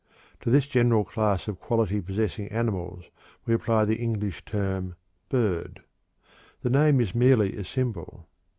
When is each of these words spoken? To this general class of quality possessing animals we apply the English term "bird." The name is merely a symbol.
To 0.39 0.49
this 0.49 0.65
general 0.65 1.05
class 1.05 1.47
of 1.47 1.59
quality 1.59 2.01
possessing 2.01 2.47
animals 2.47 3.05
we 3.45 3.53
apply 3.53 3.85
the 3.85 3.97
English 4.01 4.43
term 4.45 4.95
"bird." 5.29 5.81
The 6.63 6.71
name 6.71 6.99
is 6.99 7.13
merely 7.13 7.55
a 7.55 7.63
symbol. 7.63 8.25